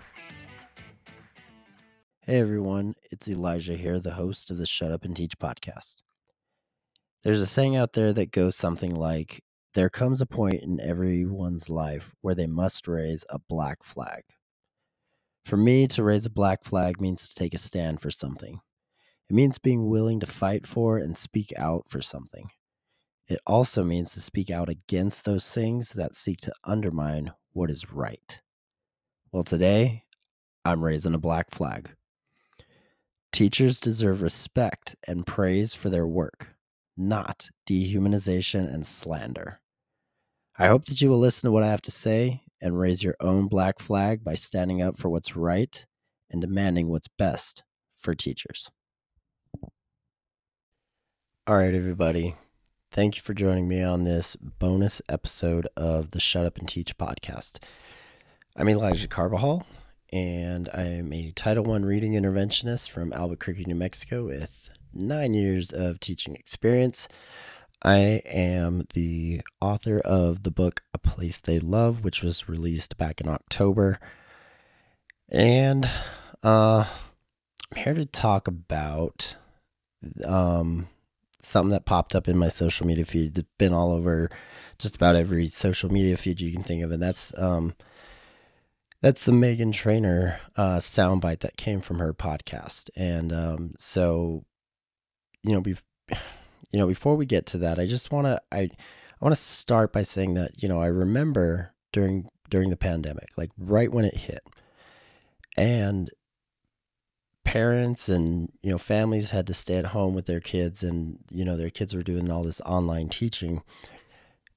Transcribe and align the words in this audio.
Hey 2.22 2.40
everyone, 2.40 2.96
it's 3.12 3.28
Elijah 3.28 3.78
here, 3.78 4.00
the 4.00 4.14
host 4.14 4.50
of 4.50 4.58
the 4.58 4.66
Shut 4.66 4.92
Up 4.92 5.06
and 5.06 5.16
Teach 5.16 5.38
podcast. 5.38 5.98
There's 7.22 7.42
a 7.42 7.46
saying 7.46 7.76
out 7.76 7.94
there 7.94 8.12
that 8.12 8.32
goes 8.32 8.56
something 8.56 8.96
like 8.96 9.44
There 9.76 9.92
comes 9.92 10.20
a 10.20 10.26
point 10.26 10.64
in 10.64 10.82
everyone's 10.82 11.70
life 11.70 12.16
where 12.22 12.34
they 12.34 12.48
must 12.48 12.88
raise 12.88 13.24
a 13.30 13.38
black 13.38 13.84
flag. 13.84 14.24
For 15.48 15.56
me, 15.56 15.88
to 15.88 16.04
raise 16.04 16.26
a 16.26 16.30
black 16.30 16.66
flag 16.66 17.00
means 17.00 17.30
to 17.30 17.34
take 17.34 17.54
a 17.54 17.58
stand 17.58 18.02
for 18.02 18.12
something. 18.12 18.60
It 19.30 19.34
means 19.34 19.58
being 19.58 19.90
willing 19.90 20.20
to 20.20 20.26
fight 20.26 20.68
for 20.68 20.98
and 20.98 21.16
speak 21.16 21.54
out 21.56 21.86
for 21.88 22.02
something. 22.02 22.50
It 23.30 23.40
also 23.48 23.82
means 23.82 24.14
to 24.14 24.20
speak 24.20 24.50
out 24.50 24.68
against 24.68 25.24
those 25.24 25.50
things 25.50 25.92
that 25.94 26.18
seek 26.18 26.42
to 26.42 26.54
undermine 26.66 27.32
what 27.54 27.72
is 27.72 27.94
right. 27.94 28.42
Well, 29.32 29.46
today, 29.46 30.04
I'm 30.66 30.84
raising 30.84 31.14
a 31.14 31.18
black 31.18 31.50
flag. 31.52 31.92
Teachers 33.32 33.80
deserve 33.80 34.22
respect 34.22 34.98
and 35.08 35.26
praise 35.26 35.74
for 35.74 35.90
their 35.90 36.06
work, 36.06 36.58
not 36.98 37.52
dehumanization 37.66 38.70
and 38.70 38.86
slander. 38.86 39.62
I 40.60 40.68
hope 40.68 40.84
that 40.88 41.00
you 41.00 41.10
will 41.10 41.20
listen 41.20 41.48
to 41.48 41.52
what 41.54 41.64
I 41.64 41.68
have 41.68 41.84
to 41.84 41.92
say 41.92 42.44
and 42.62 42.80
raise 42.80 43.04
your 43.04 43.16
own 43.20 43.48
black 43.48 43.80
flag 43.80 44.24
by 44.24 44.36
standing 44.36 44.82
up 44.82 44.98
for 44.98 45.10
what's 45.10 45.36
right 45.36 45.86
and 46.30 46.42
demanding 46.42 46.90
what's 46.90 47.08
best 47.08 47.64
for 47.96 48.14
teachers. 48.14 48.70
All 51.46 51.58
right, 51.58 51.74
everybody. 51.74 52.36
Thank 52.92 53.16
you 53.16 53.22
for 53.22 53.34
joining 53.34 53.68
me 53.68 53.82
on 53.82 54.04
this 54.04 54.36
bonus 54.36 55.02
episode 55.10 55.68
of 55.78 56.12
the 56.12 56.20
Shut 56.20 56.46
Up 56.46 56.58
and 56.58 56.68
Teach 56.68 56.98
podcast. 56.98 57.60
I'm 58.56 58.70
Elijah 58.70 59.08
Carbajal, 59.08 59.66
and 60.12 60.70
I 60.74 60.84
am 60.84 61.14
a 61.14 61.32
Title 61.32 61.72
I 61.72 61.78
reading 61.78 62.14
interventionist 62.14 62.90
from 62.90 63.14
Albuquerque, 63.14 63.66
New 63.66 63.76
Mexico, 63.76 64.26
with 64.26 64.70
nine 64.94 65.34
years 65.34 65.72
of 65.72 66.00
teaching 66.00 66.36
experience. 66.36 67.08
I 67.84 68.22
am 68.26 68.86
the 68.94 69.42
author 69.62 70.00
of 70.00 70.44
the 70.44 70.52
book 70.52 70.82
A 70.94 70.98
Place 70.98 71.40
They 71.40 71.60
Love, 71.60 72.04
which 72.04 72.24
was 72.24 72.50
released 72.50 72.98
back 72.98 73.22
in 73.22 73.28
October. 73.28 74.00
And 75.30 75.90
uh, 76.44 76.86
I'm 77.72 77.84
here 77.84 77.94
to 77.94 78.06
talk 78.06 78.48
about 78.48 79.36
um, 80.26 80.88
something 81.42 81.72
that 81.72 81.86
popped 81.86 82.16
up 82.16 82.28
in 82.28 82.38
my 82.38 82.48
social 82.48 82.88
media 82.88 83.06
feed. 83.06 83.36
that's 83.36 83.48
been 83.58 83.74
all 83.74 83.92
over 83.92 84.30
just 84.80 84.96
about 84.96 85.16
every 85.16 85.48
social 85.48 85.92
media 85.92 86.18
feed 86.18 86.40
you 86.42 86.52
can 86.52 86.64
think 86.64 86.84
of, 86.84 86.92
and 86.92 87.02
that's 87.02 87.38
um, 87.38 87.74
that's 89.02 89.26
the 89.26 89.32
Meghan 89.32 89.74
Trainor 89.74 90.40
uh, 90.56 90.78
soundbite 90.78 91.40
that 91.40 91.58
came 91.58 91.82
from 91.82 92.00
her 92.00 92.14
podcast. 92.14 92.90
And 92.96 93.32
um, 93.32 93.74
so, 93.78 94.46
you 95.44 95.54
know, 95.54 95.60
we've 95.60 95.84
you 96.72 96.80
know, 96.80 96.88
before 96.88 97.16
we 97.16 97.26
get 97.26 97.46
to 97.48 97.58
that, 97.60 97.80
I 97.80 97.86
just 97.86 98.12
want 98.12 98.28
to 98.28 98.42
I 98.52 98.60
I 98.60 99.26
want 99.26 99.36
to 99.36 99.42
start 99.42 99.94
by 99.94 100.04
saying 100.04 100.36
that, 100.36 100.62
you 100.62 100.70
know, 100.70 100.82
I 100.82 100.88
remember 100.88 101.74
during 101.92 102.30
during 102.50 102.70
the 102.70 102.78
pandemic, 102.78 103.30
like 103.38 103.52
right 103.58 103.92
when 103.92 104.06
it 104.06 104.16
hit. 104.18 104.42
And 105.58 106.12
parents 107.44 108.10
and, 108.10 108.52
you 108.62 108.70
know, 108.70 108.78
families 108.78 109.32
had 109.32 109.48
to 109.48 109.54
stay 109.54 109.78
at 109.78 109.88
home 109.88 110.14
with 110.14 110.26
their 110.26 110.40
kids 110.40 110.84
and, 110.84 111.20
you 111.32 111.44
know, 111.46 111.58
their 111.58 111.70
kids 111.70 111.96
were 111.96 112.04
doing 112.04 112.30
all 112.30 112.44
this 112.44 112.62
online 112.62 113.10
teaching 113.10 113.64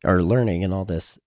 or 0.05 0.23
learning 0.23 0.65
and 0.65 0.75
all 0.75 0.85
this. 0.85 1.19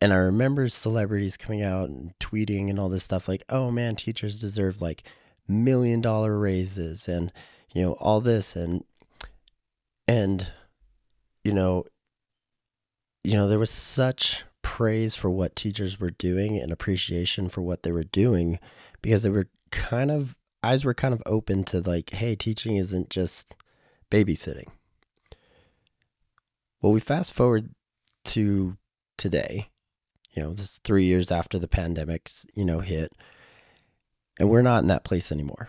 And 0.00 0.12
I 0.12 0.16
remember 0.16 0.68
celebrities 0.68 1.36
coming 1.36 1.62
out 1.62 1.88
and 1.88 2.14
tweeting 2.20 2.70
and 2.70 2.78
all 2.78 2.88
this 2.88 3.02
stuff 3.02 3.26
like, 3.26 3.42
"Oh 3.48 3.70
man, 3.70 3.96
teachers 3.96 4.40
deserve 4.40 4.80
like 4.80 5.02
million 5.48 6.00
dollar 6.00 6.38
raises 6.38 7.08
and, 7.08 7.32
you 7.74 7.82
know, 7.82 7.92
all 7.94 8.20
this 8.20 8.54
and 8.54 8.84
and 10.08 10.50
you 11.44 11.52
know 11.52 11.84
you 13.22 13.34
know 13.34 13.46
there 13.46 13.58
was 13.58 13.70
such 13.70 14.44
praise 14.62 15.14
for 15.14 15.30
what 15.30 15.54
teachers 15.54 16.00
were 16.00 16.10
doing 16.10 16.58
and 16.58 16.72
appreciation 16.72 17.48
for 17.48 17.60
what 17.60 17.82
they 17.82 17.92
were 17.92 18.04
doing 18.04 18.58
because 19.02 19.22
they 19.22 19.30
were 19.30 19.48
kind 19.70 20.10
of 20.10 20.34
eyes 20.64 20.84
were 20.84 20.94
kind 20.94 21.14
of 21.14 21.22
open 21.26 21.62
to 21.62 21.80
like 21.80 22.10
hey 22.10 22.34
teaching 22.34 22.76
isn't 22.76 23.10
just 23.10 23.54
babysitting. 24.10 24.68
Well 26.80 26.92
we 26.92 27.00
fast 27.00 27.32
forward 27.32 27.70
to 28.24 28.76
today 29.16 29.68
you 30.32 30.42
know 30.42 30.52
this 30.52 30.64
is 30.64 30.80
3 30.84 31.04
years 31.04 31.30
after 31.30 31.58
the 31.58 31.68
pandemic 31.68 32.30
you 32.54 32.64
know 32.64 32.80
hit 32.80 33.12
and 34.38 34.48
we're 34.48 34.62
not 34.62 34.82
in 34.82 34.88
that 34.88 35.04
place 35.04 35.30
anymore. 35.30 35.68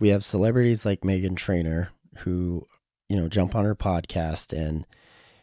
We 0.00 0.08
have 0.08 0.24
celebrities 0.24 0.84
like 0.86 1.02
Meghan 1.02 1.36
Trainor 1.36 1.90
who 2.18 2.66
you 3.08 3.16
know, 3.16 3.28
jump 3.28 3.54
on 3.54 3.64
her 3.64 3.74
podcast. 3.74 4.52
And 4.52 4.86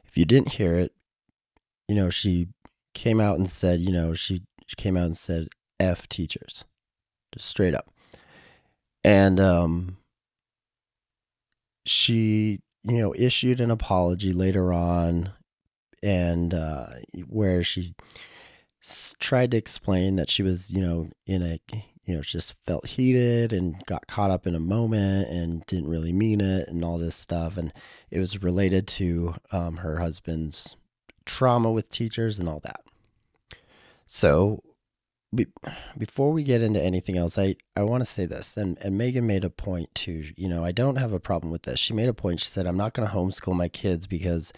if 0.06 0.18
you 0.18 0.26
didn't 0.26 0.53
hear 0.53 0.76
it, 0.76 0.94
you 1.88 1.96
know, 1.96 2.09
she 2.09 2.48
came 2.94 3.20
out 3.20 3.38
and 3.38 3.50
said, 3.50 3.80
you 3.80 3.92
know, 3.92 4.14
she, 4.14 4.44
she 4.66 4.76
came 4.76 4.98
out 4.98 5.06
and 5.06 5.18
said, 5.18 5.48
F 5.80 6.08
teachers, 6.08 6.64
just 7.34 7.48
straight 7.48 7.75
up. 7.75 7.90
And 9.04 9.40
um, 9.40 9.98
she, 11.86 12.62
you 12.84 13.00
know, 13.00 13.14
issued 13.18 13.59
an 13.59 13.72
apology 13.72 14.34
later 14.34 14.74
on, 14.74 15.31
and 16.02 16.54
uh, 16.54 16.88
where 17.28 17.62
she 17.62 17.94
tried 19.20 19.52
to 19.52 19.58
explain 19.58 20.16
that 20.16 20.30
she 20.30 20.44
was, 20.44 20.72
you 20.72 20.81
know, 20.81 21.09
in 21.28 21.42
a 21.42 21.59
you 22.06 22.16
know, 22.16 22.22
just 22.22 22.56
felt 22.66 22.88
heated 22.88 23.52
and 23.52 23.84
got 23.86 24.08
caught 24.08 24.30
up 24.30 24.46
in 24.46 24.54
a 24.54 24.60
moment 24.60 25.28
and 25.30 25.66
didn't 25.66 25.90
really 25.90 26.14
mean 26.14 26.40
it 26.40 26.68
and 26.68 26.86
all 26.86 26.98
this 26.98 27.16
stuff. 27.16 27.58
And 27.58 27.74
it 28.12 28.20
was 28.20 28.44
related 28.44 28.88
to 28.90 29.36
um, 29.52 29.78
her 29.78 29.98
husband's 29.98 30.76
trauma 31.26 31.72
with 31.72 31.90
teachers 31.90 32.40
and 32.40 32.48
all 32.48 32.60
that. 32.60 32.82
So, 34.06 34.62
be, 35.34 35.48
before 35.98 36.32
we 36.32 36.44
get 36.44 36.62
into 36.62 36.82
anything 36.82 37.18
else, 37.18 37.40
I, 37.40 37.56
I 37.76 37.82
want 37.82 38.02
to 38.02 38.06
say 38.06 38.28
this. 38.28 38.56
And, 38.56 38.78
and 38.82 39.00
Meghan 39.00 39.24
made 39.24 39.44
a 39.44 39.50
point 39.50 39.94
to, 39.96 40.26
You 40.38 40.48
know, 40.48 40.64
I 40.64 40.72
don't 40.72 40.98
have 40.98 41.12
a 41.12 41.20
problem 41.20 41.52
with 41.52 41.64
this. 41.64 41.80
She 41.80 41.94
made 41.94 42.08
a 42.08 42.14
point. 42.14 42.40
She 42.40 42.50
said, 42.50 42.68
I'm 42.68 42.78
not 42.78 42.94
going 42.94 43.10
to 43.10 43.14
homeschool 43.14 43.56
my 43.56 43.68
kids 43.68 44.06
because, 44.06 44.54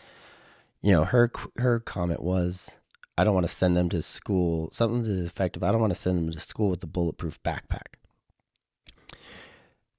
you 0.81 0.91
know, 0.91 1.05
her, 1.05 1.31
her 1.55 1.79
comment 1.79 2.21
was, 2.21 2.71
I 3.17 3.23
don't 3.23 3.33
want 3.33 3.47
to 3.47 3.53
send 3.53 3.75
them 3.75 3.89
to 3.89 4.01
school. 4.01 4.69
Something 4.71 5.03
to 5.03 5.09
the 5.09 5.25
effect 5.25 5.57
of 5.57 5.63
I 5.63 5.71
don't 5.71 5.81
want 5.81 5.91
to 5.93 5.99
send 5.99 6.17
them 6.17 6.31
to 6.31 6.39
school 6.39 6.69
with 6.69 6.83
a 6.83 6.87
bulletproof 6.87 7.41
backpack. 7.43 7.95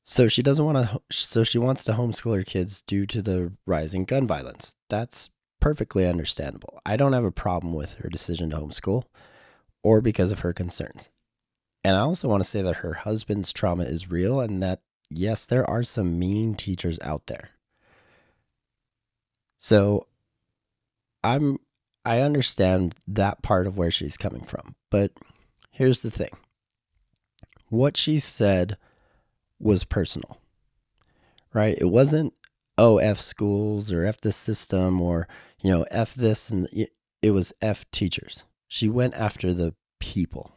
So 0.04 0.28
she 0.28 0.42
doesn't 0.42 0.64
want 0.64 0.78
to. 0.78 1.02
So 1.10 1.44
she 1.44 1.58
wants 1.58 1.84
to 1.84 1.92
homeschool 1.92 2.36
her 2.36 2.44
kids 2.44 2.82
due 2.82 3.06
to 3.06 3.20
the 3.20 3.52
rising 3.66 4.04
gun 4.04 4.26
violence. 4.26 4.76
That's 4.88 5.30
perfectly 5.60 6.06
understandable. 6.06 6.80
I 6.86 6.96
don't 6.96 7.12
have 7.12 7.24
a 7.24 7.32
problem 7.32 7.74
with 7.74 7.94
her 7.94 8.08
decision 8.08 8.50
to 8.50 8.56
homeschool, 8.56 9.04
or 9.82 10.00
because 10.00 10.32
of 10.32 10.40
her 10.40 10.52
concerns. 10.52 11.08
And 11.84 11.96
I 11.96 12.00
also 12.00 12.28
want 12.28 12.42
to 12.42 12.48
say 12.48 12.62
that 12.62 12.76
her 12.76 12.94
husband's 12.94 13.52
trauma 13.52 13.84
is 13.84 14.10
real, 14.10 14.40
and 14.40 14.62
that 14.62 14.80
yes, 15.10 15.44
there 15.44 15.68
are 15.68 15.82
some 15.82 16.18
mean 16.18 16.54
teachers 16.54 16.98
out 17.02 17.26
there. 17.26 17.50
So 19.58 20.06
I'm 21.22 21.58
I 22.08 22.22
understand 22.22 22.94
that 23.06 23.42
part 23.42 23.66
of 23.66 23.76
where 23.76 23.90
she's 23.90 24.16
coming 24.16 24.42
from. 24.42 24.76
But 24.88 25.12
here's 25.70 26.00
the 26.00 26.10
thing 26.10 26.30
what 27.68 27.98
she 27.98 28.18
said 28.18 28.78
was 29.58 29.84
personal, 29.84 30.40
right? 31.52 31.76
It 31.78 31.90
wasn't, 31.90 32.32
oh, 32.78 32.96
F 32.96 33.18
schools 33.18 33.92
or 33.92 34.06
F 34.06 34.22
the 34.22 34.32
system 34.32 35.02
or, 35.02 35.28
you 35.60 35.70
know, 35.70 35.84
F 35.90 36.14
this. 36.14 36.48
And 36.48 36.66
it 37.20 37.30
was 37.32 37.52
F 37.60 37.84
teachers. 37.90 38.44
She 38.66 38.88
went 38.88 39.12
after 39.12 39.52
the 39.52 39.74
people. 40.00 40.52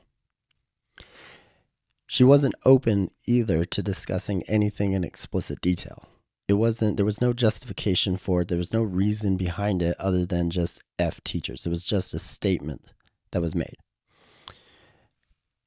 She 2.08 2.24
wasn't 2.24 2.56
open 2.64 3.12
either 3.26 3.66
to 3.66 3.84
discussing 3.84 4.44
anything 4.44 4.94
in 4.94 5.04
explicit 5.04 5.60
detail 5.60 6.08
it 6.52 6.56
wasn't 6.56 6.98
there 6.98 7.06
was 7.06 7.22
no 7.22 7.32
justification 7.32 8.18
for 8.18 8.42
it. 8.42 8.50
There 8.50 8.58
was 8.58 8.74
no 8.74 8.84
reason 8.84 9.38
behind 9.38 9.82
it 9.82 9.96
other 9.98 10.26
than 10.26 10.50
just 10.50 10.84
f 11.00 11.24
teachers. 11.24 11.66
It 11.66 11.70
was 11.70 11.86
just 11.86 12.14
a 12.14 12.20
statement 12.20 12.92
that 13.32 13.42
was 13.42 13.56
made. 13.56 13.78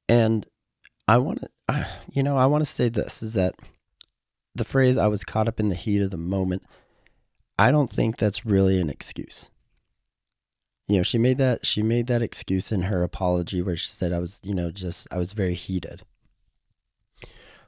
And 0.07 0.45
i 1.07 1.17
want 1.17 1.41
to 1.41 1.49
I 1.67 1.87
you 2.11 2.21
know 2.21 2.37
i 2.37 2.45
want 2.45 2.63
to 2.63 2.71
say 2.71 2.89
this 2.89 3.21
is 3.23 3.33
that 3.33 3.55
the 4.55 4.63
phrase 4.63 4.97
i 4.97 5.07
was 5.07 5.23
caught 5.23 5.47
up 5.47 5.59
in 5.59 5.69
the 5.69 5.75
heat 5.75 6.01
of 6.01 6.09
the 6.09 6.17
moment 6.17 6.63
i 7.59 7.69
don't 7.69 7.91
think 7.91 8.17
that's 8.17 8.45
really 8.45 8.79
an 8.79 8.89
excuse. 8.89 9.49
You 10.87 10.97
know, 10.97 11.03
she 11.03 11.17
made 11.17 11.39
that 11.39 11.65
she 11.65 11.81
made 11.81 12.05
that 12.07 12.21
excuse 12.21 12.71
in 12.71 12.83
her 12.83 13.01
apology 13.01 13.63
where 13.63 13.75
she 13.75 13.89
said 13.89 14.13
I 14.13 14.19
was, 14.19 14.39
you 14.43 14.53
know, 14.53 14.69
just 14.69 15.07
I 15.11 15.17
was 15.17 15.33
very 15.33 15.55
heated. 15.55 16.03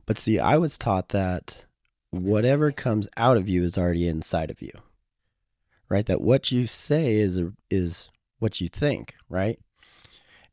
But 0.06 0.20
see, 0.20 0.38
I 0.38 0.58
was 0.58 0.78
taught 0.78 1.10
that 1.10 1.66
whatever 2.12 2.72
comes 2.72 3.08
out 3.18 3.38
of 3.38 3.50
you 3.50 3.64
is 3.64 3.78
already 3.78 4.08
inside 4.08 4.50
of 4.50 4.62
you. 4.62 4.72
Right? 5.90 6.06
That 6.06 6.22
what 6.22 6.52
you 6.52 6.68
say 6.68 7.16
is 7.16 7.42
is 7.72 8.10
what 8.40 8.60
you 8.60 8.68
think, 8.68 9.16
right? 9.30 9.60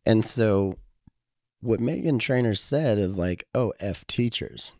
And 0.07 0.25
so 0.25 0.79
what 1.61 1.81
Meghan 1.81 2.19
Trainor 2.19 2.55
said 2.55 2.99
of 2.99 3.17
like, 3.17 3.49
oh, 3.55 3.73
F 3.81 4.07
teachers. 4.07 4.73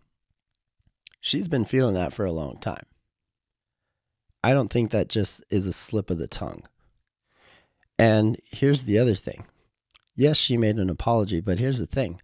She's 1.21 1.49
been 1.49 1.65
feeling 1.65 1.95
that 1.95 2.13
for 2.13 2.27
a 2.27 2.33
long 2.33 2.59
time. 2.59 2.85
I 4.43 4.53
don't 4.53 4.71
think 4.71 4.91
that 4.91 5.09
just 5.09 5.43
is 5.49 5.67
a 5.67 5.73
slip 5.73 6.11
of 6.11 6.19
the 6.19 6.29
tongue. 6.29 6.65
And 7.99 8.39
here's 8.45 8.85
the 8.85 8.99
other 8.99 9.15
thing. 9.15 9.45
Yes, 10.15 10.37
she 10.37 10.59
made 10.59 10.77
an 10.77 10.91
apology, 10.91 11.41
but 11.41 11.59
here's 11.59 11.79
the 11.79 11.87
thing. 11.87 12.21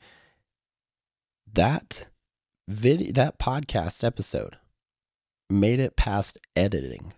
That 1.51 2.07
video 2.71 3.13
that 3.13 3.39
podcast 3.39 4.05
episode 4.05 4.57
made 5.49 5.81
it 5.81 5.97
past 5.97 6.39
editing. 6.55 7.13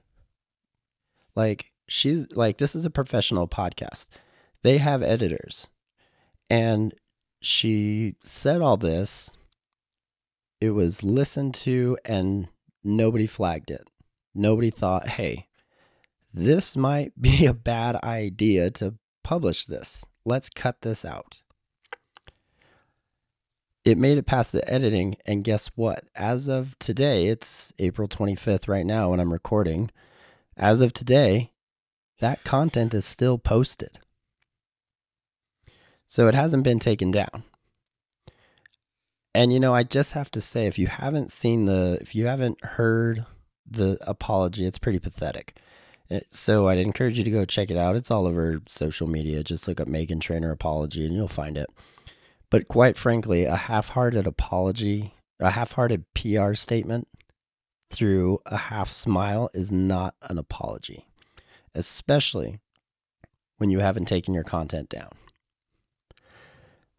Like 1.37 1.73
she's 1.87 2.27
like 2.33 2.59
this 2.59 2.75
is 2.75 2.85
a 2.85 2.91
professional 2.91 3.47
podcast. 3.47 4.07
They 4.63 4.79
have 4.79 5.03
editors. 5.03 5.69
And 6.49 6.95
she 7.41 8.15
said 8.23 8.61
all 8.61 8.77
this. 8.77 9.31
It 10.61 10.71
was 10.71 11.03
listened 11.03 11.55
to 11.55 11.99
and 12.05 12.49
nobody 12.83 13.27
flagged 13.27 13.71
it. 13.71 13.91
Nobody 14.35 14.71
thought, 14.71 15.09
"Hey, 15.09 15.49
this 16.33 16.77
might 16.77 17.21
be 17.21 17.45
a 17.47 17.55
bad 17.55 17.97
idea 17.97 18.71
to 18.73 18.95
publish 19.23 19.67
this. 19.67 20.05
Let's 20.25 20.49
cut 20.49 20.81
this 20.81 21.05
out." 21.05 21.42
It 23.85 23.99
made 23.99 24.17
it 24.17 24.27
past 24.27 24.53
the 24.53 24.69
editing 24.73 25.17
and 25.27 25.43
guess 25.43 25.69
what? 25.75 26.05
As 26.15 26.47
of 26.47 26.79
today 26.79 27.27
it's 27.27 27.73
april 27.79 28.07
25th 28.07 28.69
right 28.69 28.87
now 28.87 29.11
when 29.11 29.19
i'm 29.19 29.33
recording. 29.33 29.91
As 30.57 30.81
of 30.81 30.93
today 30.93 31.51
that 32.21 32.45
content 32.45 32.95
is 32.95 33.05
still 33.05 33.39
posted. 33.39 33.99
So 36.07 36.29
it 36.29 36.35
hasn't 36.35 36.63
been 36.63 36.79
taken 36.79 37.11
down. 37.11 37.43
And 39.35 39.53
you 39.53 39.59
know 39.59 39.75
i 39.75 39.83
just 39.83 40.13
have 40.13 40.31
to 40.33 40.41
say 40.41 40.67
if 40.67 40.79
you 40.79 40.87
haven't 40.87 41.33
seen 41.33 41.65
the 41.65 41.99
if 42.01 42.15
you 42.15 42.27
haven't 42.27 42.65
heard 42.65 43.27
the 43.69 43.99
apology 44.03 44.65
it's 44.65 44.79
pretty 44.79 45.01
pathetic. 45.01 45.57
Eh, 46.09 46.21
so 46.29 46.69
i'd 46.69 46.79
encourage 46.79 47.19
you 47.19 47.25
to 47.25 47.31
go 47.33 47.45
check 47.45 47.69
it 47.69 47.77
out. 47.77 47.97
It's 47.97 48.13
all 48.13 48.29
over 48.29 48.61
social 48.69 49.09
media. 49.09 49.43
Just 49.43 49.67
look 49.67 49.81
up 49.81 49.89
Meghan 49.89 50.21
Trainor 50.21 50.53
apology 50.53 51.05
and 51.05 51.17
you'll 51.17 51.27
find 51.27 51.59
it 51.59 51.69
but 52.53 52.69
quite 52.69 52.99
frankly, 52.99 53.47
a 53.47 53.57
half 53.57 53.89
hearted 53.89 54.27
apology, 54.27 55.15
a 55.41 55.53
half 55.53 55.73
hearted 55.73 56.05
PR 56.15 56.53
statement 56.53 57.09
through 57.89 58.41
a 58.45 58.59
half 58.59 58.91
smile 58.91 59.49
is 59.55 59.73
not 59.73 60.15
an 60.29 60.37
apology, 60.37 61.07
especially 61.75 62.61
when 63.57 63.71
you 63.71 63.79
haven't 63.79 64.05
taken 64.05 64.35
your 64.35 64.45
content 64.45 64.91
down. 64.91 65.09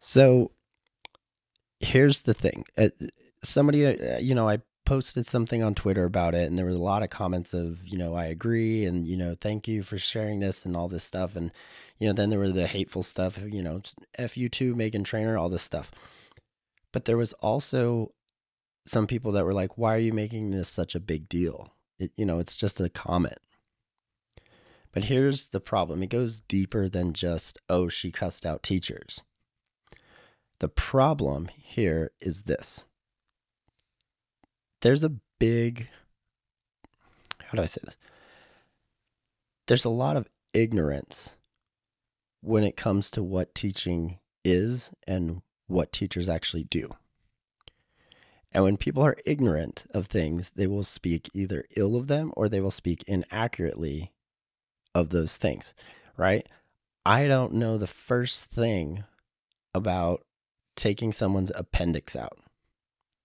So 0.00 0.50
here's 1.78 2.22
the 2.22 2.34
thing. 2.34 2.64
Uh, 2.76 2.88
somebody, 3.44 3.86
uh, 3.86 4.18
you 4.18 4.34
know, 4.34 4.48
I 4.48 4.58
posted 4.84 5.26
something 5.26 5.62
on 5.62 5.74
Twitter 5.74 6.04
about 6.04 6.34
it, 6.34 6.48
and 6.48 6.58
there 6.58 6.66
was 6.66 6.76
a 6.76 6.82
lot 6.82 7.02
of 7.02 7.10
comments 7.10 7.54
of, 7.54 7.86
you 7.86 7.98
know, 7.98 8.14
I 8.14 8.26
agree, 8.26 8.84
and, 8.84 9.06
you 9.06 9.16
know, 9.16 9.34
thank 9.34 9.66
you 9.66 9.82
for 9.82 9.98
sharing 9.98 10.40
this 10.40 10.64
and 10.64 10.76
all 10.76 10.88
this 10.88 11.04
stuff. 11.04 11.36
And, 11.36 11.50
you 11.98 12.06
know, 12.06 12.12
then 12.12 12.30
there 12.30 12.38
were 12.38 12.50
the 12.50 12.66
hateful 12.66 13.02
stuff, 13.02 13.38
you 13.44 13.62
know, 13.62 13.80
FU2, 14.18 14.74
Meghan 14.74 15.04
Trainor, 15.04 15.38
all 15.38 15.48
this 15.48 15.62
stuff. 15.62 15.90
But 16.92 17.06
there 17.06 17.16
was 17.16 17.32
also 17.34 18.12
some 18.86 19.06
people 19.06 19.32
that 19.32 19.44
were 19.44 19.54
like, 19.54 19.78
why 19.78 19.94
are 19.96 20.00
you 20.00 20.12
making 20.12 20.50
this 20.50 20.68
such 20.68 20.94
a 20.94 21.00
big 21.00 21.28
deal? 21.28 21.72
It, 21.98 22.12
you 22.16 22.26
know, 22.26 22.38
it's 22.38 22.56
just 22.56 22.80
a 22.80 22.88
comment. 22.88 23.38
But 24.92 25.04
here's 25.04 25.48
the 25.48 25.60
problem 25.60 26.02
it 26.02 26.10
goes 26.10 26.40
deeper 26.40 26.88
than 26.88 27.14
just, 27.14 27.58
oh, 27.68 27.88
she 27.88 28.12
cussed 28.12 28.46
out 28.46 28.62
teachers. 28.62 29.22
The 30.60 30.68
problem 30.68 31.48
here 31.56 32.12
is 32.20 32.44
this 32.44 32.84
there's 34.84 35.02
a 35.02 35.12
big, 35.38 35.88
how 37.42 37.56
do 37.56 37.62
I 37.62 37.66
say 37.66 37.80
this? 37.84 37.96
There's 39.66 39.86
a 39.86 39.90
lot 39.90 40.18
of 40.18 40.28
ignorance 40.52 41.36
when 42.42 42.64
it 42.64 42.76
comes 42.76 43.10
to 43.12 43.22
what 43.22 43.54
teaching 43.54 44.18
is 44.44 44.90
and 45.06 45.40
what 45.68 45.90
teachers 45.90 46.28
actually 46.28 46.64
do. 46.64 46.90
And 48.52 48.62
when 48.62 48.76
people 48.76 49.02
are 49.02 49.16
ignorant 49.24 49.86
of 49.94 50.06
things, 50.06 50.52
they 50.52 50.66
will 50.66 50.84
speak 50.84 51.30
either 51.32 51.64
ill 51.76 51.96
of 51.96 52.06
them 52.06 52.30
or 52.36 52.50
they 52.50 52.60
will 52.60 52.70
speak 52.70 53.02
inaccurately 53.06 54.12
of 54.94 55.08
those 55.08 55.38
things, 55.38 55.74
right? 56.18 56.46
I 57.06 57.26
don't 57.26 57.54
know 57.54 57.78
the 57.78 57.86
first 57.86 58.44
thing 58.50 59.04
about 59.74 60.26
taking 60.76 61.10
someone's 61.10 61.52
appendix 61.54 62.14
out, 62.14 62.38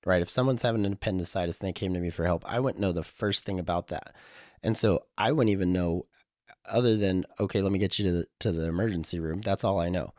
right? 0.10 0.22
If 0.22 0.30
someone's 0.30 0.64
having 0.64 0.86
an 0.86 0.94
appendicitis 0.94 1.60
and 1.60 1.68
they 1.68 1.74
came 1.74 1.94
to 1.94 2.00
me 2.00 2.10
for 2.10 2.26
help, 2.26 2.44
I 2.52 2.60
wouldn't 2.60 2.82
know 2.82 2.92
the 2.92 3.04
first 3.04 3.46
thing 3.46 3.60
about 3.60 3.88
that. 3.88 4.14
And 4.64 4.76
so 4.76 5.04
I 5.18 5.32
wouldn't 5.32 5.52
even 5.52 5.72
know 5.72 6.08
other 6.70 6.98
than 6.98 7.26
okay, 7.40 7.62
let 7.62 7.72
me 7.72 7.80
get 7.80 8.00
you 8.00 8.06
to 8.06 8.12
the, 8.12 8.28
to 8.40 8.52
the 8.52 8.66
emergency 8.66 9.20
room. 9.20 9.42
That's 9.42 9.64
all 9.64 9.80
I 9.80 9.90
know. 9.90 10.14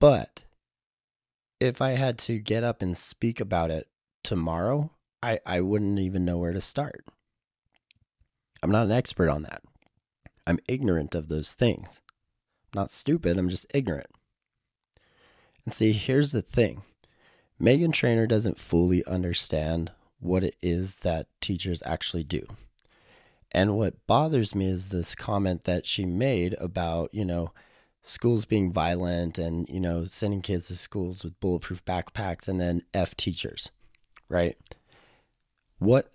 But 0.00 0.44
if 1.60 1.80
I 1.80 1.90
had 1.90 2.18
to 2.20 2.38
get 2.38 2.64
up 2.64 2.82
and 2.82 2.96
speak 2.96 3.38
about 3.38 3.70
it 3.70 3.88
tomorrow, 4.24 4.90
I, 5.22 5.38
I 5.46 5.60
wouldn't 5.60 5.98
even 5.98 6.24
know 6.24 6.38
where 6.38 6.52
to 6.52 6.60
start. 6.60 7.04
I'm 8.62 8.70
not 8.70 8.86
an 8.86 8.92
expert 8.92 9.28
on 9.28 9.42
that. 9.42 9.62
I'm 10.46 10.58
ignorant 10.66 11.14
of 11.14 11.28
those 11.28 11.52
things. 11.52 12.00
I'm 12.72 12.80
not 12.80 12.90
stupid, 12.90 13.38
I'm 13.38 13.48
just 13.48 13.66
ignorant. 13.74 14.10
And 15.64 15.72
see, 15.72 15.92
here's 15.92 16.32
the 16.32 16.42
thing 16.42 16.82
Meghan 17.62 17.92
Trainor 17.92 18.26
doesn't 18.26 18.58
fully 18.58 19.04
understand 19.06 19.92
what 20.18 20.42
it 20.42 20.56
is 20.60 20.96
that 20.98 21.28
teachers 21.40 21.82
actually 21.86 22.24
do. 22.24 22.44
And 23.52 23.76
what 23.76 24.04
bothers 24.06 24.54
me 24.54 24.66
is 24.66 24.88
this 24.88 25.14
comment 25.14 25.64
that 25.64 25.86
she 25.86 26.04
made 26.04 26.54
about, 26.54 27.14
you 27.14 27.24
know, 27.24 27.52
schools 28.02 28.46
being 28.46 28.72
violent 28.72 29.38
and, 29.38 29.68
you 29.68 29.78
know, 29.78 30.04
sending 30.04 30.40
kids 30.40 30.68
to 30.68 30.76
schools 30.76 31.22
with 31.22 31.38
bulletproof 31.38 31.84
backpacks 31.84 32.48
and 32.48 32.60
then 32.60 32.82
F 32.92 33.14
teachers, 33.14 33.70
right? 34.28 34.56
What 35.78 36.12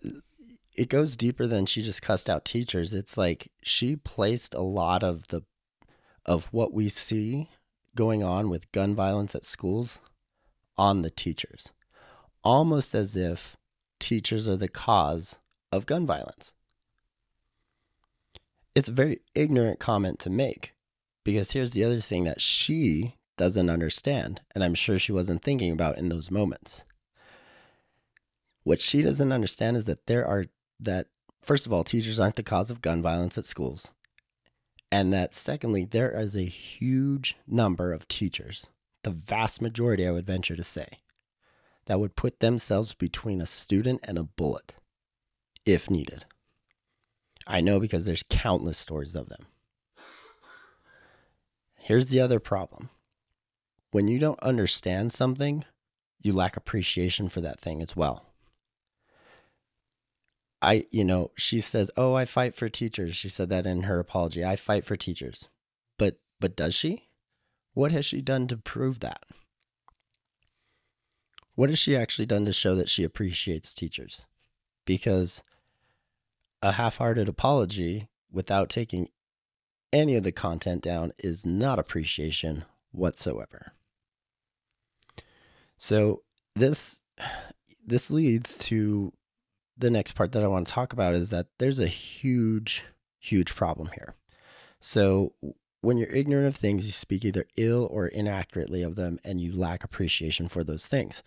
it 0.75 0.89
goes 0.89 1.15
deeper 1.15 1.47
than 1.47 1.65
she 1.65 1.81
just 1.81 2.01
cussed 2.01 2.29
out 2.29 2.43
teachers. 2.43 2.93
It's 2.93 3.17
like 3.17 3.51
she 3.63 3.95
placed 3.95 4.53
a 4.53 4.61
lot 4.61 5.03
of 5.03 5.27
the 5.27 5.43
of 6.25 6.45
what 6.51 6.73
we 6.73 6.89
see 6.89 7.49
going 7.95 8.23
on 8.23 8.49
with 8.49 8.71
gun 8.73 8.93
violence 8.93 9.33
at 9.33 9.45
schools 9.45 9.99
on 10.77 11.01
the 11.01 11.09
teachers. 11.09 11.71
Almost 12.43 12.93
as 12.93 13.15
if 13.15 13.57
teachers 13.99 14.47
are 14.47 14.57
the 14.57 14.67
cause 14.67 15.37
of 15.71 15.85
gun 15.85 16.05
violence 16.05 16.53
it's 18.77 18.89
a 18.89 18.93
very 18.93 19.21
ignorant 19.33 19.79
comment 19.79 20.19
to 20.19 20.29
make 20.29 20.75
because 21.23 21.51
here's 21.51 21.71
the 21.71 21.83
other 21.83 21.99
thing 21.99 22.25
that 22.25 22.39
she 22.39 23.15
doesn't 23.35 23.71
understand, 23.71 24.41
and 24.53 24.63
I'm 24.63 24.75
sure 24.75 24.99
she 24.99 25.11
wasn't 25.11 25.41
thinking 25.41 25.71
about 25.71 25.97
in 25.97 26.09
those 26.09 26.29
moments. 26.29 26.83
What 28.63 28.79
she 28.79 29.01
doesn't 29.01 29.31
understand 29.31 29.77
is 29.77 29.85
that 29.85 30.05
there 30.05 30.27
are, 30.27 30.45
that 30.79 31.07
first 31.41 31.65
of 31.65 31.73
all, 31.73 31.83
teachers 31.83 32.19
aren't 32.19 32.35
the 32.35 32.43
cause 32.43 32.69
of 32.69 32.83
gun 32.83 33.01
violence 33.01 33.35
at 33.35 33.45
schools. 33.45 33.91
And 34.91 35.11
that 35.11 35.33
secondly, 35.33 35.83
there 35.83 36.11
is 36.11 36.35
a 36.35 36.43
huge 36.43 37.35
number 37.47 37.91
of 37.91 38.07
teachers, 38.07 38.67
the 39.07 39.13
vast 39.13 39.61
majority, 39.61 40.05
I 40.05 40.11
would 40.11 40.25
venture 40.25 40.55
to 40.57 40.63
say, 40.63 40.87
that 41.85 41.99
would 41.99 42.17
put 42.17 42.41
themselves 42.41 42.93
between 42.93 43.39
a 43.39 43.45
student 43.45 44.01
and 44.03 44.17
a 44.17 44.23
bullet 44.23 44.75
if 45.65 45.89
needed. 45.89 46.25
I 47.45 47.61
know 47.61 47.79
because 47.79 48.05
there's 48.05 48.25
countless 48.29 48.77
stories 48.77 49.15
of 49.15 49.29
them. 49.29 49.45
Here's 51.75 52.07
the 52.07 52.19
other 52.19 52.41
problem 52.41 52.89
when 53.91 54.09
you 54.09 54.19
don't 54.19 54.39
understand 54.41 55.13
something, 55.13 55.63
you 56.21 56.33
lack 56.33 56.57
appreciation 56.57 57.29
for 57.29 57.39
that 57.39 57.61
thing 57.61 57.81
as 57.81 57.95
well. 57.95 58.25
I, 60.61 60.85
you 60.91 61.05
know, 61.05 61.31
she 61.37 61.61
says, 61.61 61.89
"Oh, 61.95 62.13
I 62.13 62.25
fight 62.25 62.55
for 62.55 62.67
teachers." 62.67 63.15
She 63.15 63.29
said 63.29 63.47
that 63.49 63.65
in 63.65 63.83
her 63.83 63.99
apology. 63.99 64.43
I 64.43 64.57
fight 64.57 64.83
for 64.83 64.97
teachers. 64.97 65.47
But 65.97 66.19
but 66.41 66.57
does 66.57 66.75
she? 66.75 67.06
What 67.77 67.91
has 67.91 68.07
she 68.07 68.21
done 68.21 68.47
to 68.47 68.57
prove 68.57 69.01
that? 69.01 69.21
What 71.53 71.69
has 71.69 71.77
she 71.77 71.95
actually 71.95 72.25
done 72.25 72.43
to 72.45 72.51
show 72.51 72.73
that 72.73 72.89
she 72.89 73.03
appreciates 73.03 73.75
teachers? 73.75 74.23
Because 74.83 75.43
a 76.63 76.71
half-hearted 76.71 77.29
apology 77.29 78.07
without 78.31 78.69
taking 78.69 79.09
any 79.93 80.15
of 80.15 80.23
the 80.23 80.31
content 80.31 80.81
down 80.81 81.11
is 81.19 81.45
not 81.45 81.77
appreciation 81.77 82.65
whatsoever. 82.89 83.73
So 85.77 86.23
this 86.55 86.97
this 87.85 88.09
leads 88.09 88.57
to 88.57 89.13
the 89.77 89.91
next 89.91 90.13
part 90.13 90.31
that 90.31 90.41
I 90.43 90.47
want 90.47 90.65
to 90.65 90.73
talk 90.73 90.93
about 90.93 91.13
is 91.13 91.29
that 91.29 91.49
there's 91.59 91.79
a 91.79 91.85
huge 91.85 92.85
huge 93.19 93.53
problem 93.53 93.91
here. 93.93 94.15
So 94.79 95.33
when 95.81 95.97
you're 95.97 96.09
ignorant 96.09 96.47
of 96.47 96.55
things, 96.55 96.85
you 96.85 96.91
speak 96.91 97.23
either 97.23 97.45
ill 97.55 97.87
or 97.91 98.07
inaccurately 98.07 98.81
of 98.81 98.95
them 98.95 99.19
and 99.23 99.39
you 99.39 99.55
lack 99.55 99.83
appreciation 99.83 100.47
for 100.47 100.63
those 100.63 100.87
things. 100.87 101.23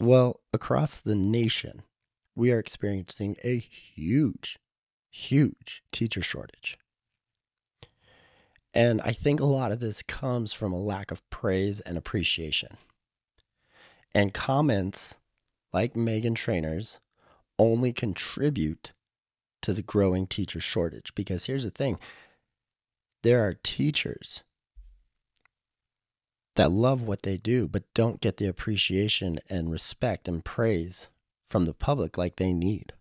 Well, 0.00 0.40
across 0.52 1.00
the 1.00 1.14
nation, 1.14 1.82
we 2.34 2.52
are 2.52 2.58
experiencing 2.58 3.36
a 3.42 3.58
huge, 3.58 4.58
huge 5.10 5.82
teacher 5.90 6.22
shortage. 6.22 6.78
And 8.74 9.00
I 9.00 9.12
think 9.12 9.40
a 9.40 9.46
lot 9.46 9.72
of 9.72 9.80
this 9.80 10.02
comes 10.02 10.52
from 10.52 10.72
a 10.72 10.78
lack 10.78 11.10
of 11.10 11.28
praise 11.30 11.80
and 11.80 11.96
appreciation. 11.96 12.76
And 14.14 14.34
comments 14.34 15.16
like 15.72 15.94
Meghan 15.94 16.34
Trainor's 16.34 17.00
only 17.58 17.92
contribute 17.92 18.92
to 19.62 19.72
the 19.72 19.82
growing 19.82 20.26
teacher 20.26 20.60
shortage. 20.60 21.14
Because 21.14 21.46
here's 21.46 21.64
the 21.64 21.70
thing 21.70 21.98
there 23.26 23.42
are 23.44 23.54
teachers 23.54 24.44
that 26.54 26.70
love 26.70 27.02
what 27.02 27.24
they 27.24 27.36
do, 27.36 27.66
but 27.66 27.92
don't 27.92 28.20
get 28.20 28.36
the 28.36 28.46
appreciation 28.46 29.40
and 29.50 29.68
respect 29.68 30.28
and 30.28 30.44
praise 30.44 31.08
from 31.44 31.64
the 31.64 31.74
public 31.74 32.16
like 32.16 32.36
they 32.36 32.52
need. 32.52 32.92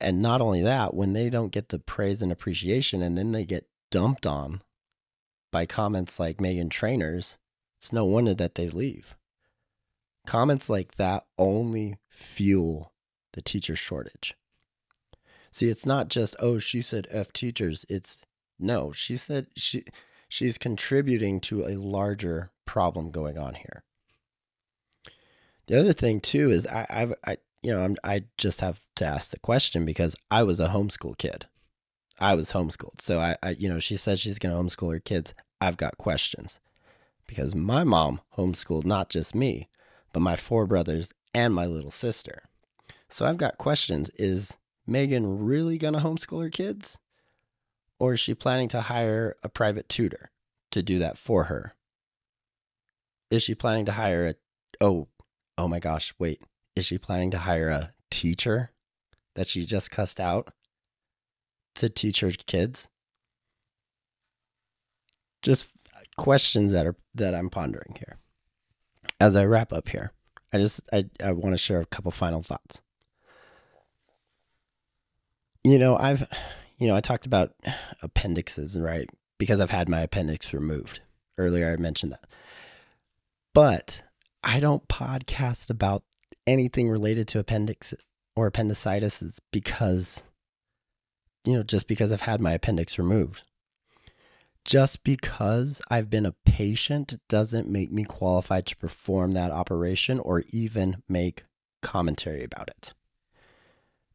And 0.00 0.22
not 0.22 0.40
only 0.40 0.62
that, 0.62 0.94
when 0.94 1.12
they 1.12 1.28
don't 1.28 1.50
get 1.50 1.70
the 1.70 1.80
praise 1.80 2.22
and 2.22 2.30
appreciation 2.30 3.02
and 3.02 3.18
then 3.18 3.32
they 3.32 3.44
get 3.44 3.66
dumped 3.90 4.26
on 4.26 4.62
by 5.50 5.66
comments 5.66 6.20
like 6.20 6.36
Meghan 6.36 6.70
Trainor's, 6.70 7.36
it's 7.78 7.92
no 7.92 8.04
wonder 8.04 8.32
that 8.32 8.54
they 8.54 8.68
leave. 8.68 9.16
Comments 10.24 10.70
like 10.70 10.94
that 10.94 11.26
only 11.36 11.96
fuel 12.10 12.92
the 13.32 13.42
teacher 13.42 13.74
shortage. 13.74 14.36
See, 15.50 15.68
it's 15.68 15.84
not 15.84 16.10
just, 16.10 16.36
oh, 16.38 16.60
she 16.60 16.80
said 16.80 17.08
F 17.10 17.32
teachers. 17.32 17.84
It's 17.88 18.18
no, 18.58 18.92
she 18.92 19.16
said 19.16 19.46
she 19.56 19.84
she's 20.28 20.58
contributing 20.58 21.40
to 21.40 21.64
a 21.64 21.76
larger 21.76 22.50
problem 22.66 23.10
going 23.10 23.38
on 23.38 23.54
here. 23.54 23.82
The 25.66 25.78
other 25.78 25.92
thing 25.92 26.20
too 26.20 26.50
is 26.50 26.66
I, 26.66 26.86
I've 26.88 27.14
I 27.26 27.36
you 27.62 27.72
know 27.72 27.80
I'm, 27.80 27.96
I 28.04 28.24
just 28.36 28.60
have 28.60 28.80
to 28.96 29.06
ask 29.06 29.30
the 29.30 29.38
question 29.38 29.84
because 29.84 30.16
I 30.30 30.42
was 30.42 30.60
a 30.60 30.68
homeschool 30.68 31.18
kid. 31.18 31.46
I 32.20 32.34
was 32.34 32.52
homeschooled, 32.52 33.00
so 33.00 33.20
I, 33.20 33.36
I 33.42 33.50
you 33.50 33.68
know 33.68 33.78
she 33.78 33.96
says 33.96 34.20
she's 34.20 34.38
going 34.38 34.54
to 34.54 34.60
homeschool 34.60 34.92
her 34.92 35.00
kids. 35.00 35.34
I've 35.60 35.76
got 35.76 35.98
questions 35.98 36.60
because 37.26 37.54
my 37.54 37.84
mom 37.84 38.20
homeschooled 38.36 38.84
not 38.84 39.08
just 39.08 39.34
me, 39.34 39.68
but 40.12 40.20
my 40.20 40.36
four 40.36 40.66
brothers 40.66 41.12
and 41.34 41.54
my 41.54 41.66
little 41.66 41.90
sister. 41.90 42.42
So 43.08 43.26
I've 43.26 43.36
got 43.36 43.58
questions. 43.58 44.10
Is 44.18 44.56
Meghan 44.88 45.36
really 45.38 45.78
going 45.78 45.94
to 45.94 46.00
homeschool 46.00 46.42
her 46.42 46.50
kids? 46.50 46.98
Or 48.00 48.12
is 48.12 48.20
she 48.20 48.34
planning 48.34 48.68
to 48.68 48.82
hire 48.82 49.36
a 49.42 49.48
private 49.48 49.88
tutor 49.88 50.30
to 50.70 50.82
do 50.82 50.98
that 50.98 51.18
for 51.18 51.44
her? 51.44 51.74
Is 53.30 53.42
she 53.42 53.54
planning 53.54 53.84
to 53.86 53.92
hire 53.92 54.26
a, 54.26 54.34
oh, 54.80 55.08
oh 55.56 55.68
my 55.68 55.80
gosh, 55.80 56.14
wait. 56.18 56.40
Is 56.76 56.86
she 56.86 56.98
planning 56.98 57.30
to 57.32 57.38
hire 57.38 57.68
a 57.68 57.92
teacher 58.10 58.72
that 59.34 59.48
she 59.48 59.64
just 59.64 59.90
cussed 59.90 60.20
out 60.20 60.52
to 61.74 61.88
teach 61.88 62.20
her 62.20 62.30
kids? 62.30 62.88
Just 65.42 65.72
questions 66.16 66.72
that 66.72 66.86
are 66.86 66.96
that 67.14 67.34
I'm 67.34 67.50
pondering 67.50 67.96
here. 67.98 68.16
As 69.20 69.36
I 69.36 69.44
wrap 69.44 69.72
up 69.72 69.88
here, 69.88 70.12
I 70.52 70.58
just 70.58 70.80
I, 70.92 71.04
I 71.22 71.32
want 71.32 71.54
to 71.54 71.58
share 71.58 71.80
a 71.80 71.86
couple 71.86 72.10
final 72.10 72.42
thoughts. 72.42 72.82
You 75.64 75.78
know, 75.78 75.96
I've 75.96 76.28
you 76.78 76.86
know, 76.86 76.94
I 76.94 77.00
talked 77.00 77.26
about 77.26 77.54
appendixes, 78.02 78.78
right? 78.78 79.08
Because 79.38 79.60
I've 79.60 79.70
had 79.70 79.88
my 79.88 80.00
appendix 80.00 80.52
removed. 80.52 81.00
Earlier, 81.36 81.72
I 81.72 81.76
mentioned 81.76 82.12
that. 82.12 82.24
But 83.54 84.02
I 84.42 84.60
don't 84.60 84.88
podcast 84.88 85.70
about 85.70 86.04
anything 86.46 86.88
related 86.88 87.28
to 87.28 87.38
appendix 87.38 87.94
or 88.34 88.46
appendicitis 88.46 89.40
because, 89.52 90.22
you 91.44 91.54
know, 91.54 91.62
just 91.62 91.88
because 91.88 92.12
I've 92.12 92.22
had 92.22 92.40
my 92.40 92.52
appendix 92.52 92.98
removed. 92.98 93.42
Just 94.64 95.02
because 95.02 95.80
I've 95.90 96.10
been 96.10 96.26
a 96.26 96.34
patient 96.44 97.18
doesn't 97.28 97.68
make 97.68 97.90
me 97.90 98.04
qualified 98.04 98.66
to 98.66 98.76
perform 98.76 99.32
that 99.32 99.50
operation 99.50 100.18
or 100.20 100.44
even 100.52 101.02
make 101.08 101.44
commentary 101.82 102.44
about 102.44 102.68
it. 102.68 102.94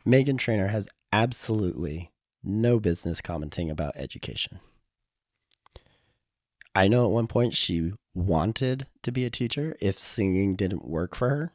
Meghan 0.05 0.38
Trainor 0.38 0.67
has 0.67 0.88
absolutely 1.12 2.12
no 2.43 2.79
business 2.79 3.21
commenting 3.21 3.69
about 3.69 3.95
education. 3.95 4.59
I 6.75 6.88
know 6.88 7.05
at 7.05 7.12
one 7.12 7.27
point 7.27 7.55
she 7.55 7.93
wanted 8.15 8.88
to 9.03 9.12
be 9.12 9.25
a 9.25 9.29
teacher 9.29 9.75
if 9.79 10.00
singing 10.00 10.55
didn't 10.55 10.88
work 10.88 11.15
for 11.15 11.29
her. 11.29 11.53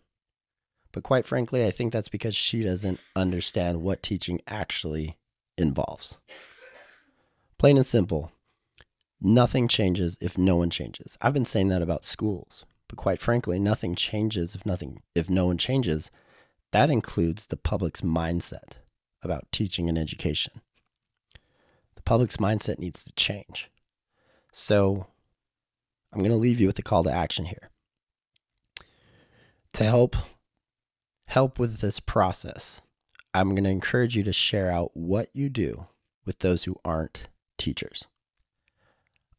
But 0.92 1.02
quite 1.02 1.26
frankly, 1.26 1.66
I 1.66 1.70
think 1.70 1.92
that's 1.92 2.08
because 2.08 2.34
she 2.34 2.62
doesn't 2.62 3.00
understand 3.14 3.82
what 3.82 4.02
teaching 4.02 4.40
actually 4.46 5.18
involves. 5.56 6.18
Plain 7.58 7.76
and 7.76 7.86
simple, 7.86 8.32
nothing 9.20 9.68
changes 9.68 10.16
if 10.20 10.38
no 10.38 10.56
one 10.56 10.70
changes. 10.70 11.18
I've 11.20 11.34
been 11.34 11.44
saying 11.44 11.68
that 11.68 11.82
about 11.82 12.04
schools, 12.04 12.64
but 12.88 12.96
quite 12.96 13.20
frankly, 13.20 13.58
nothing 13.58 13.94
changes 13.94 14.54
if 14.54 14.64
nothing 14.64 15.02
if 15.14 15.28
no 15.28 15.46
one 15.46 15.58
changes. 15.58 16.10
That 16.70 16.90
includes 16.90 17.48
the 17.48 17.56
public's 17.56 18.00
mindset 18.00 18.74
about 19.22 19.50
teaching 19.50 19.88
and 19.88 19.98
education 19.98 20.62
public's 22.08 22.38
mindset 22.38 22.78
needs 22.78 23.04
to 23.04 23.12
change. 23.12 23.70
So 24.50 25.08
I'm 26.10 26.20
going 26.20 26.30
to 26.30 26.38
leave 26.38 26.58
you 26.58 26.66
with 26.66 26.78
a 26.78 26.82
call 26.82 27.04
to 27.04 27.12
action 27.12 27.44
here. 27.44 27.68
To 29.74 29.84
help 29.84 30.16
help 31.26 31.58
with 31.58 31.80
this 31.80 32.00
process, 32.00 32.80
I'm 33.34 33.50
going 33.50 33.64
to 33.64 33.70
encourage 33.70 34.16
you 34.16 34.22
to 34.22 34.32
share 34.32 34.70
out 34.70 34.92
what 34.94 35.28
you 35.34 35.50
do 35.50 35.86
with 36.24 36.38
those 36.38 36.64
who 36.64 36.76
aren't 36.82 37.28
teachers. 37.58 38.04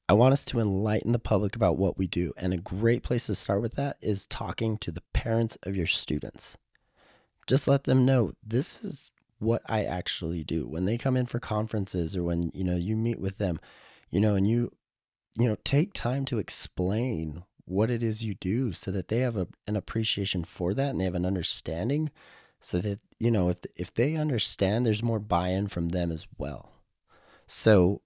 I 0.08 0.14
want 0.14 0.34
us 0.34 0.46
to 0.46 0.60
enlighten 0.60 1.12
the 1.12 1.18
public 1.18 1.56
about 1.56 1.80
what 1.80 1.98
we 1.98 2.06
do, 2.06 2.34
and 2.38 2.54
a 2.54 2.58
great 2.58 3.02
place 3.02 3.26
to 3.26 3.36
start 3.36 3.64
with 3.64 3.74
that 3.78 3.98
is 4.00 4.28
talking 4.28 4.78
to 4.78 4.92
the 4.92 5.04
parents 5.12 5.58
of 5.64 5.76
your 5.76 5.88
students. 5.88 6.56
Just 7.48 7.68
let 7.68 7.86
them 7.86 8.06
know 8.06 8.34
this 8.44 8.84
is 8.84 9.10
what 9.40 9.62
I 9.68 9.84
actually 9.84 10.44
do. 10.44 10.68
When 10.68 10.86
they 10.86 10.98
come 10.98 11.18
in 11.18 11.26
for 11.26 11.40
conferences 11.40 12.16
or 12.16 12.24
when, 12.24 12.52
you 12.54 12.64
know, 12.64 12.76
you 12.76 12.96
meet 12.96 13.20
with 13.20 13.38
them, 13.38 13.60
you 14.10 14.20
know, 14.20 14.36
and 14.36 14.48
you, 14.48 14.72
you 15.38 15.48
know, 15.48 15.58
take 15.64 15.94
time 15.94 16.26
to 16.26 16.38
explain 16.38 17.44
what 17.66 17.90
it 17.90 18.04
is 18.04 18.24
you 18.24 18.36
do 18.36 18.74
so 18.74 18.92
that 18.92 19.08
they 19.08 19.20
have 19.20 19.38
a, 19.38 19.48
an 19.68 19.76
appreciation 19.76 20.44
for 20.44 20.74
that 20.74 20.90
and 20.90 21.00
they 21.00 21.06
have 21.06 21.16
an 21.16 21.26
understanding 21.26 22.12
so 22.60 22.80
that, 22.80 23.00
you 23.20 23.32
know, 23.32 23.50
if, 23.50 23.58
if 23.76 23.94
they 23.94 24.16
understand, 24.16 24.86
there's 24.86 25.04
more 25.04 25.20
buy-in 25.20 25.68
from 25.68 25.90
them 25.90 26.12
as 26.12 26.28
well. 26.38 26.72
So 27.48 28.02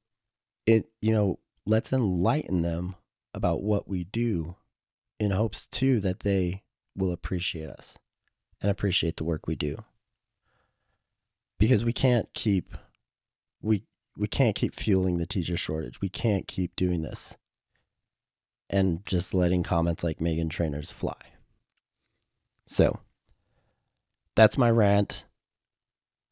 it, 0.66 0.88
you 1.02 1.12
know, 1.12 1.40
let's 1.66 1.92
enlighten 1.92 2.62
them 2.62 2.96
about 3.34 3.64
what 3.64 3.88
we 3.88 4.04
do 4.04 4.56
in 5.20 5.32
hopes 5.32 5.66
too 5.66 6.00
that 6.02 6.20
they 6.20 6.62
will 6.96 7.12
appreciate 7.12 7.70
us 7.70 7.98
and 8.62 8.70
appreciate 8.70 9.18
the 9.18 9.24
work 9.24 9.48
we 9.48 9.56
do 9.56 9.84
because 11.64 11.86
we 11.86 11.94
can't 11.94 12.28
keep 12.34 12.76
we 13.62 13.84
we 14.18 14.28
can't 14.28 14.54
keep 14.54 14.76
fueling 14.76 15.18
the 15.18 15.26
teacher 15.26 15.56
shortage. 15.56 16.02
We 16.02 16.10
can't 16.10 16.46
keep 16.46 16.76
doing 16.76 17.04
this 17.04 17.38
and 18.70 19.06
just 19.06 19.34
letting 19.34 19.64
comments 19.64 20.04
like 20.04 20.20
Meghan 20.20 20.50
Trainor's 20.50 20.92
fly. 20.92 21.16
So 22.68 23.00
that's 24.36 24.58
my 24.58 24.70
rant. 24.70 25.24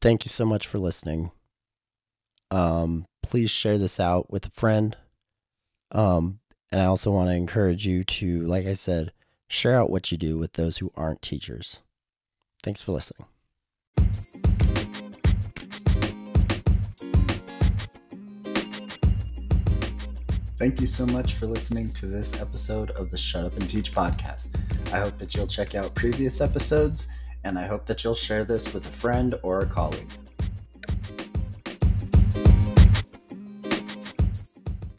Thank 0.02 0.26
you 0.26 0.28
so 0.28 0.44
much 0.44 0.66
for 0.66 0.78
listening. 0.78 1.30
Um, 2.50 3.06
please 3.22 3.50
share 3.50 3.78
this 3.78 3.98
out 3.98 4.30
with 4.30 4.44
a 4.44 4.50
friend. 4.50 4.98
Um, 5.92 6.40
and 6.70 6.78
I 6.78 6.84
also 6.84 7.10
want 7.10 7.30
to 7.30 7.34
encourage 7.34 7.86
you 7.86 8.04
to, 8.04 8.42
like 8.42 8.66
I 8.66 8.74
said, 8.74 9.12
share 9.48 9.78
out 9.78 9.88
what 9.88 10.12
you 10.12 10.18
do 10.18 10.36
with 10.36 10.54
those 10.54 10.78
who 10.78 10.92
aren't 10.94 11.22
teachers. 11.22 11.78
Thanks 12.62 12.82
for 12.82 12.92
listening. 12.92 13.28
Thank 20.62 20.80
you 20.80 20.86
so 20.86 21.04
much 21.06 21.34
for 21.34 21.46
listening 21.46 21.88
to 21.88 22.06
this 22.06 22.40
episode 22.40 22.92
of 22.92 23.10
the 23.10 23.18
Shut 23.18 23.44
Up 23.44 23.56
and 23.56 23.68
Teach 23.68 23.92
podcast. 23.92 24.54
I 24.92 25.00
hope 25.00 25.18
that 25.18 25.34
you'll 25.34 25.48
check 25.48 25.74
out 25.74 25.92
previous 25.96 26.40
episodes, 26.40 27.08
and 27.42 27.58
I 27.58 27.66
hope 27.66 27.84
that 27.86 28.04
you'll 28.04 28.14
share 28.14 28.44
this 28.44 28.72
with 28.72 28.86
a 28.86 28.88
friend 28.88 29.34
or 29.42 29.62
a 29.62 29.66
colleague. 29.66 30.06